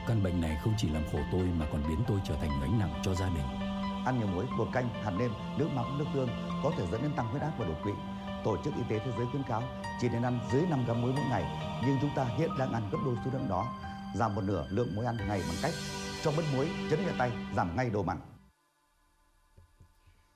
[0.06, 2.78] Căn bệnh này không chỉ làm khổ tôi mà còn biến tôi trở thành gánh
[2.78, 3.61] nặng cho gia đình.
[4.04, 6.28] Ăn nhiều muối, bột canh, hạt nêm, nước mắm, nước tương
[6.62, 7.92] có thể dẫn đến tăng huyết áp và đột quỵ.
[8.44, 9.62] Tổ chức Y tế Thế giới khuyến cáo
[10.00, 11.44] chỉ nên ăn dưới 5 gram muối mỗi ngày,
[11.86, 13.66] nhưng chúng ta hiện đang ăn gấp đôi số lượng đó.
[14.14, 15.74] Giảm một nửa lượng muối ăn ngày bằng cách
[16.22, 18.20] cho bớt muối, chấn nhẹ tay, giảm ngay đồ mặn.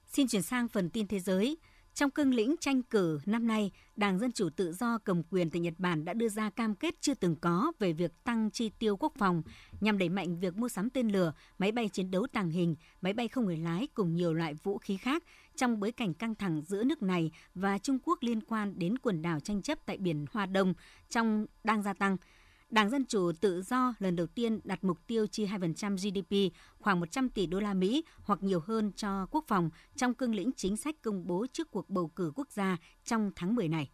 [0.06, 1.58] Xin chuyển sang phần tin thế giới.
[1.96, 5.60] Trong cương lĩnh tranh cử năm nay, Đảng Dân Chủ Tự do cầm quyền tại
[5.60, 8.96] Nhật Bản đã đưa ra cam kết chưa từng có về việc tăng chi tiêu
[8.96, 9.42] quốc phòng
[9.80, 13.12] nhằm đẩy mạnh việc mua sắm tên lửa, máy bay chiến đấu tàng hình, máy
[13.12, 15.22] bay không người lái cùng nhiều loại vũ khí khác
[15.56, 19.22] trong bối cảnh căng thẳng giữa nước này và Trung Quốc liên quan đến quần
[19.22, 20.74] đảo tranh chấp tại biển Hoa Đông
[21.10, 22.16] trong đang gia tăng.
[22.76, 27.00] Đảng Dân Chủ Tự do lần đầu tiên đặt mục tiêu chi 2% GDP, khoảng
[27.00, 30.76] 100 tỷ đô la Mỹ hoặc nhiều hơn cho quốc phòng trong cương lĩnh chính
[30.76, 33.90] sách công bố trước cuộc bầu cử quốc gia trong tháng 10 này.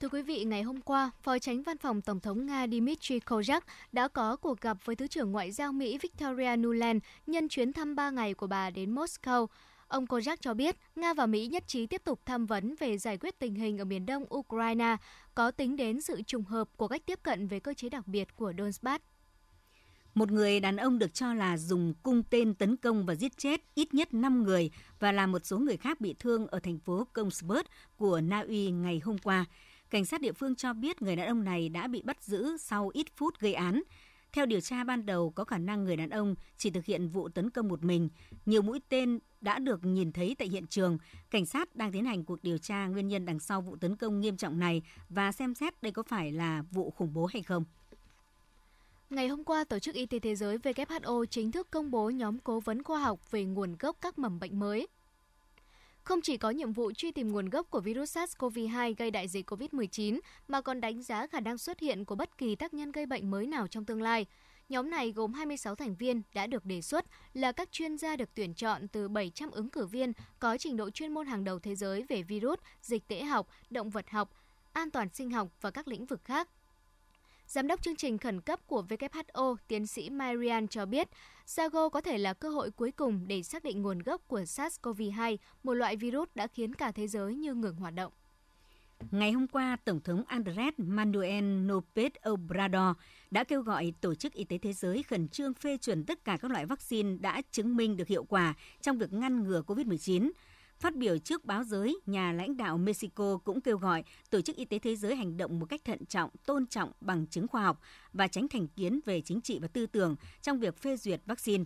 [0.00, 3.60] Thưa quý vị, ngày hôm qua, Phó Tránh Văn phòng Tổng thống Nga Dmitry Kozak
[3.92, 7.94] đã có cuộc gặp với Thứ trưởng Ngoại giao Mỹ Victoria Nuland nhân chuyến thăm
[7.94, 9.46] 3 ngày của bà đến Moscow.
[9.88, 13.18] Ông Kozak cho biết Nga và Mỹ nhất trí tiếp tục tham vấn về giải
[13.18, 14.96] quyết tình hình ở miền đông Ukraine,
[15.34, 18.36] có tính đến sự trùng hợp của cách tiếp cận về cơ chế đặc biệt
[18.36, 19.04] của Donbass.
[20.14, 23.60] Một người đàn ông được cho là dùng cung tên tấn công và giết chết
[23.74, 27.06] ít nhất 5 người và làm một số người khác bị thương ở thành phố
[27.12, 27.66] Kongsberg
[27.96, 29.44] của Na Uy ngày hôm qua.
[29.90, 32.90] Cảnh sát địa phương cho biết người đàn ông này đã bị bắt giữ sau
[32.94, 33.82] ít phút gây án.
[34.32, 37.28] Theo điều tra ban đầu, có khả năng người đàn ông chỉ thực hiện vụ
[37.28, 38.08] tấn công một mình.
[38.46, 40.98] Nhiều mũi tên đã được nhìn thấy tại hiện trường.
[41.30, 44.20] Cảnh sát đang tiến hành cuộc điều tra nguyên nhân đằng sau vụ tấn công
[44.20, 47.64] nghiêm trọng này và xem xét đây có phải là vụ khủng bố hay không.
[49.10, 52.38] Ngày hôm qua, Tổ chức Y tế Thế giới WHO chính thức công bố nhóm
[52.38, 54.88] cố vấn khoa học về nguồn gốc các mầm bệnh mới.
[56.04, 59.50] Không chỉ có nhiệm vụ truy tìm nguồn gốc của virus SARS-CoV-2 gây đại dịch
[59.50, 63.06] COVID-19, mà còn đánh giá khả năng xuất hiện của bất kỳ tác nhân gây
[63.06, 64.26] bệnh mới nào trong tương lai.
[64.68, 68.28] Nhóm này gồm 26 thành viên đã được đề xuất là các chuyên gia được
[68.34, 71.74] tuyển chọn từ 700 ứng cử viên có trình độ chuyên môn hàng đầu thế
[71.74, 74.30] giới về virus, dịch tễ học, động vật học,
[74.72, 76.48] an toàn sinh học và các lĩnh vực khác.
[77.46, 81.08] Giám đốc chương trình khẩn cấp của WHO, tiến sĩ Marian cho biết,
[81.46, 85.36] Sago có thể là cơ hội cuối cùng để xác định nguồn gốc của SARS-CoV-2,
[85.62, 88.12] một loại virus đã khiến cả thế giới như ngừng hoạt động.
[89.10, 92.96] Ngày hôm qua, Tổng thống Andrés Manuel López Obrador
[93.30, 96.36] đã kêu gọi Tổ chức Y tế Thế giới khẩn trương phê chuẩn tất cả
[96.36, 100.30] các loại vaccine đã chứng minh được hiệu quả trong việc ngăn ngừa COVID-19.
[100.82, 104.64] Phát biểu trước báo giới, nhà lãnh đạo Mexico cũng kêu gọi Tổ chức Y
[104.64, 107.80] tế Thế giới hành động một cách thận trọng, tôn trọng bằng chứng khoa học
[108.12, 111.64] và tránh thành kiến về chính trị và tư tưởng trong việc phê duyệt vaccine.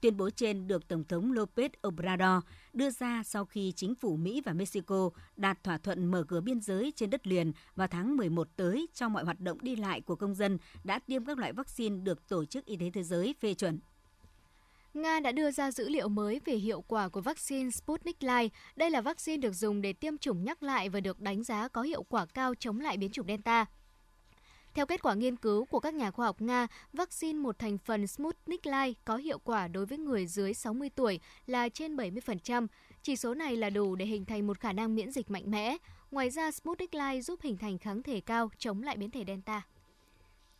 [0.00, 4.42] Tuyên bố trên được Tổng thống López Obrador đưa ra sau khi chính phủ Mỹ
[4.44, 8.48] và Mexico đạt thỏa thuận mở cửa biên giới trên đất liền vào tháng 11
[8.56, 11.96] tới cho mọi hoạt động đi lại của công dân đã tiêm các loại vaccine
[11.96, 13.80] được Tổ chức Y tế Thế giới phê chuẩn.
[14.94, 18.52] Nga đã đưa ra dữ liệu mới về hiệu quả của vaccine Sputnik Light.
[18.76, 21.82] Đây là vaccine được dùng để tiêm chủng nhắc lại và được đánh giá có
[21.82, 23.66] hiệu quả cao chống lại biến chủng Delta.
[24.74, 28.06] Theo kết quả nghiên cứu của các nhà khoa học Nga, vaccine một thành phần
[28.06, 32.66] Sputnik Light có hiệu quả đối với người dưới 60 tuổi là trên 70%.
[33.02, 35.76] Chỉ số này là đủ để hình thành một khả năng miễn dịch mạnh mẽ.
[36.10, 39.62] Ngoài ra, Sputnik Light giúp hình thành kháng thể cao chống lại biến thể Delta.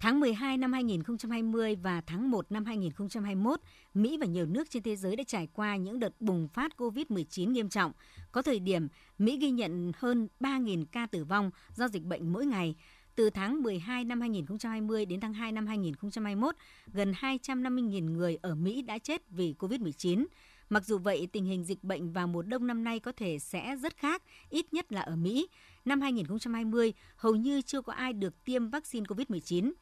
[0.00, 3.60] Tháng 12 năm 2020 và tháng 1 năm 2021,
[3.94, 7.50] Mỹ và nhiều nước trên thế giới đã trải qua những đợt bùng phát COVID-19
[7.50, 7.92] nghiêm trọng.
[8.32, 12.46] Có thời điểm, Mỹ ghi nhận hơn 3.000 ca tử vong do dịch bệnh mỗi
[12.46, 12.74] ngày.
[13.14, 16.54] Từ tháng 12 năm 2020 đến tháng 2 năm 2021,
[16.86, 20.26] gần 250.000 người ở Mỹ đã chết vì COVID-19.
[20.70, 23.76] Mặc dù vậy, tình hình dịch bệnh vào mùa đông năm nay có thể sẽ
[23.76, 25.48] rất khác, ít nhất là ở Mỹ.
[25.84, 29.72] Năm 2020, hầu như chưa có ai được tiêm vaccine COVID-19.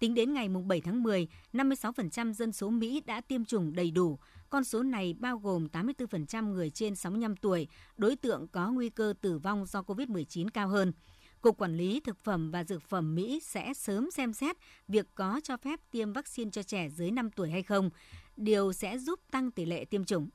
[0.00, 4.18] Tính đến ngày 7 tháng 10, 56% dân số Mỹ đã tiêm chủng đầy đủ.
[4.50, 9.14] Con số này bao gồm 84% người trên 65 tuổi, đối tượng có nguy cơ
[9.20, 10.92] tử vong do COVID-19 cao hơn.
[11.40, 14.56] Cục Quản lý Thực phẩm và Dược phẩm Mỹ sẽ sớm xem xét
[14.88, 17.90] việc có cho phép tiêm vaccine cho trẻ dưới 5 tuổi hay không.
[18.36, 20.28] Điều sẽ giúp tăng tỷ lệ tiêm chủng.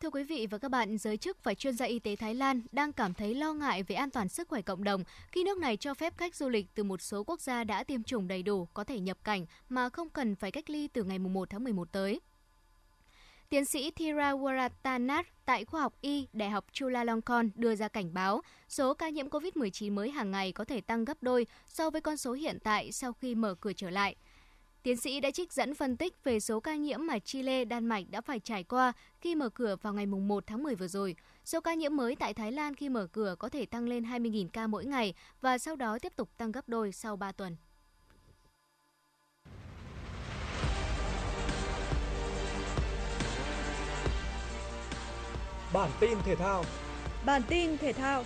[0.00, 2.62] Thưa quý vị và các bạn, giới chức và chuyên gia y tế Thái Lan
[2.72, 5.76] đang cảm thấy lo ngại về an toàn sức khỏe cộng đồng khi nước này
[5.76, 8.68] cho phép khách du lịch từ một số quốc gia đã tiêm chủng đầy đủ
[8.74, 11.92] có thể nhập cảnh mà không cần phải cách ly từ ngày 1 tháng 11
[11.92, 12.20] tới.
[13.48, 18.42] Tiến sĩ Thira Waratanat tại khoa học Y Đại học Chulalongkorn đưa ra cảnh báo
[18.68, 22.16] số ca nhiễm COVID-19 mới hàng ngày có thể tăng gấp đôi so với con
[22.16, 24.16] số hiện tại sau khi mở cửa trở lại–
[24.82, 28.04] Tiến sĩ đã trích dẫn phân tích về số ca nhiễm mà Chile, Đan Mạch
[28.10, 31.16] đã phải trải qua khi mở cửa vào ngày 1 tháng 10 vừa rồi.
[31.44, 34.48] Số ca nhiễm mới tại Thái Lan khi mở cửa có thể tăng lên 20.000
[34.52, 37.56] ca mỗi ngày và sau đó tiếp tục tăng gấp đôi sau 3 tuần.
[45.72, 46.64] Bản tin thể thao
[47.26, 48.24] Bản tin thể thao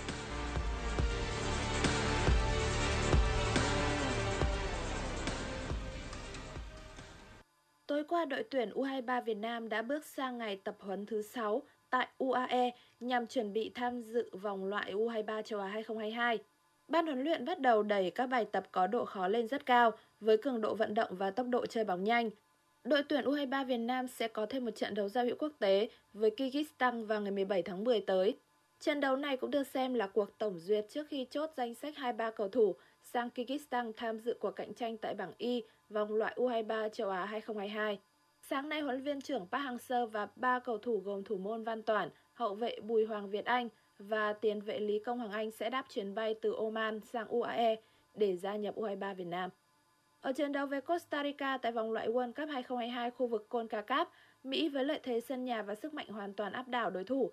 [7.86, 11.62] Tối qua, đội tuyển U23 Việt Nam đã bước sang ngày tập huấn thứ 6
[11.90, 16.38] tại UAE nhằm chuẩn bị tham dự vòng loại U23 châu Á 2022.
[16.88, 19.90] Ban huấn luyện bắt đầu đẩy các bài tập có độ khó lên rất cao
[20.20, 22.30] với cường độ vận động và tốc độ chơi bóng nhanh.
[22.84, 25.88] Đội tuyển U23 Việt Nam sẽ có thêm một trận đấu giao hữu quốc tế
[26.12, 28.36] với Kyrgyzstan vào ngày 17 tháng 10 tới.
[28.80, 31.96] Trận đấu này cũng được xem là cuộc tổng duyệt trước khi chốt danh sách
[31.96, 36.34] 23 cầu thủ sang Kyrgyzstan tham dự cuộc cạnh tranh tại bảng Y vòng loại
[36.36, 37.98] U23 châu Á 2022.
[38.42, 41.64] Sáng nay, huấn luyện viên trưởng Park Hang-seo và ba cầu thủ gồm thủ môn
[41.64, 45.50] Văn Toản, hậu vệ Bùi Hoàng Việt Anh và tiền vệ Lý Công Hoàng Anh
[45.50, 47.76] sẽ đáp chuyến bay từ Oman sang UAE
[48.14, 49.50] để gia nhập U23 Việt Nam.
[50.20, 54.06] Ở trận đấu với Costa Rica tại vòng loại World Cup 2022 khu vực CONCACAF,
[54.44, 57.30] Mỹ với lợi thế sân nhà và sức mạnh hoàn toàn áp đảo đối thủ.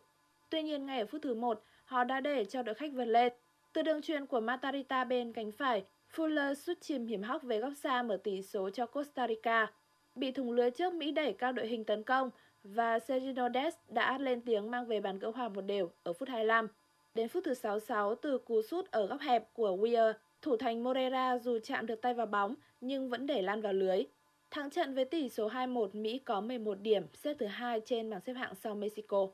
[0.49, 3.33] Tuy nhiên, ngay ở phút thứ 1, họ đã để cho đội khách vượt lên.
[3.73, 5.83] Từ đường truyền của Matarita bên cánh phải,
[6.15, 9.71] Fuller sút chìm hiểm hóc về góc xa mở tỷ số cho Costa Rica.
[10.15, 12.29] Bị thủng lưới trước Mỹ đẩy cao đội hình tấn công
[12.63, 16.29] và Sergio Des đã lên tiếng mang về bàn gỡ hòa một đều ở phút
[16.29, 16.67] 25.
[17.15, 21.37] Đến phút thứ 66 từ cú sút ở góc hẹp của Weir, thủ thành Moreira
[21.37, 24.03] dù chạm được tay vào bóng nhưng vẫn để lan vào lưới.
[24.51, 28.21] Thắng trận với tỷ số 2-1, Mỹ có 11 điểm, xếp thứ hai trên bảng
[28.21, 29.27] xếp hạng sau Mexico.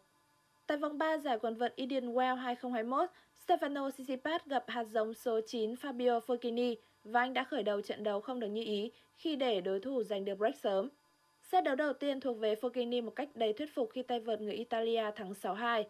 [0.68, 3.10] Tại vòng 3 giải quần vợt Indian Wells 2021,
[3.48, 8.04] Stefano Tsitsipas gặp hạt giống số 9 Fabio Fognini và anh đã khởi đầu trận
[8.04, 10.90] đấu không được như ý khi để đối thủ giành được break sớm.
[11.42, 14.42] Set đấu đầu tiên thuộc về Fognini một cách đầy thuyết phục khi tay vợt
[14.42, 15.84] người Italia thắng 6-2.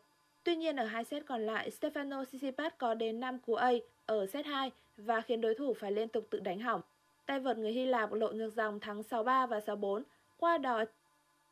[0.43, 3.71] Tuy nhiên ở hai set còn lại, Stefano Tsitsipas có đến 5 cú A
[4.05, 6.81] ở set 2 và khiến đối thủ phải liên tục tự đánh hỏng.
[7.25, 10.03] tay vợt người Hy Lạp lội ngược dòng thắng 6-3 và 6-4,
[10.37, 10.83] qua đó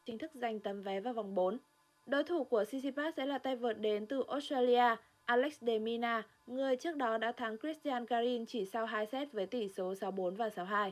[0.05, 1.57] chính thức giành tấm vé vào vòng 4.
[2.05, 6.75] Đối thủ của Tsitsipas sẽ là tay vợt đến từ Australia, Alex de Mina, người
[6.75, 10.47] trước đó đã thắng Christian Garin chỉ sau 2 set với tỷ số 6-4 và
[10.47, 10.91] 6-2.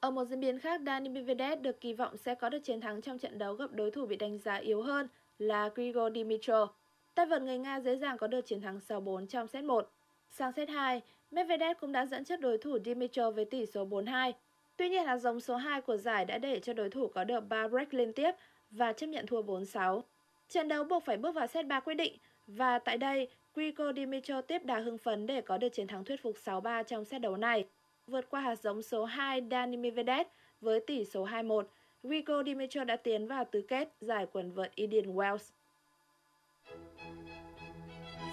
[0.00, 3.02] Ở một diễn biến khác, Dani Medvedev được kỳ vọng sẽ có được chiến thắng
[3.02, 6.70] trong trận đấu gặp đối thủ bị đánh giá yếu hơn là Grigor Dimitrov.
[7.14, 9.90] Tay vợt người Nga dễ dàng có được chiến thắng 6-4 trong set 1.
[10.30, 14.32] Sang set 2, Medvedev cũng đã dẫn trước đối thủ Dimitrov với tỷ số 4-2.
[14.76, 17.40] Tuy nhiên hạt giống số 2 của giải đã để cho đối thủ có được
[17.48, 18.32] 3 break liên tiếp
[18.70, 20.02] và chấp nhận thua 4-6.
[20.48, 24.44] Trận đấu buộc phải bước vào set 3 quyết định và tại đây, Grigor Dimitrov
[24.48, 27.36] tiếp đà hưng phấn để có được chiến thắng thuyết phục 6-3 trong set đấu
[27.36, 27.64] này.
[28.06, 30.26] Vượt qua hạt giống số 2 Dani Medvedev
[30.60, 31.64] với tỷ số 2-1,
[32.02, 35.52] Grigor Dimitrov đã tiến vào tứ kết giải quần vợt Indian Wells.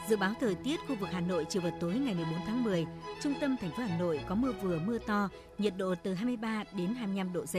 [0.07, 2.85] Dự báo thời tiết khu vực Hà Nội chiều và tối ngày 14 tháng 10,
[3.21, 6.63] trung tâm thành phố Hà Nội có mưa vừa mưa to, nhiệt độ từ 23
[6.77, 7.55] đến 25 độ C.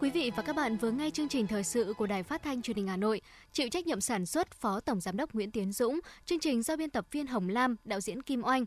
[0.00, 2.62] Quý vị và các bạn vừa nghe chương trình thời sự của Đài Phát thanh
[2.62, 3.20] Truyền hình Hà Nội,
[3.52, 6.76] chịu trách nhiệm sản xuất Phó Tổng giám đốc Nguyễn Tiến Dũng, chương trình do
[6.76, 8.64] biên tập viên Hồng Lam, đạo diễn Kim Oanh.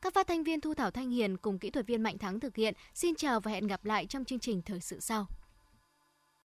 [0.00, 2.56] Các phát thanh viên Thu Thảo Thanh Hiền cùng kỹ thuật viên Mạnh Thắng thực
[2.56, 2.74] hiện.
[2.94, 5.26] Xin chào và hẹn gặp lại trong chương trình thời sự sau.